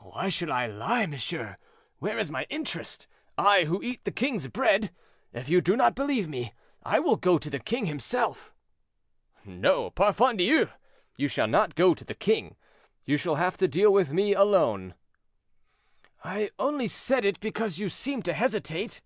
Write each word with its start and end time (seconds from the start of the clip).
"Why 0.00 0.28
should 0.30 0.50
I 0.50 0.66
lie, 0.66 1.06
monsieur; 1.06 1.56
where 2.00 2.18
is 2.18 2.28
my 2.28 2.44
interest—I, 2.50 3.66
who 3.66 3.80
eat 3.84 4.02
the 4.04 4.10
king's 4.10 4.48
bread? 4.48 4.90
If 5.32 5.48
you 5.48 5.60
do 5.60 5.76
not 5.76 5.94
believe 5.94 6.26
me, 6.28 6.52
I 6.82 6.98
will 6.98 7.14
go 7.14 7.38
to 7.38 7.48
the 7.48 7.60
king 7.60 7.86
himself." 7.86 8.52
"No, 9.44 9.90
parfandious, 9.92 10.70
you 11.16 11.28
shall 11.28 11.46
not 11.46 11.76
go 11.76 11.94
to 11.94 12.04
the 12.04 12.14
king: 12.16 12.56
you 13.04 13.16
shall 13.16 13.36
have 13.36 13.56
to 13.58 13.68
deal 13.68 13.92
with 13.92 14.12
me, 14.12 14.34
alone." 14.34 14.96
"I 16.24 16.50
only 16.58 16.88
said 16.88 17.24
it 17.24 17.38
because 17.38 17.78
you 17.78 17.88
seemed 17.88 18.24
to 18.24 18.34
hesitate." 18.34 19.02